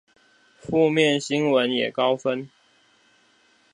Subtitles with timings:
[0.65, 2.49] 負面新聞也高分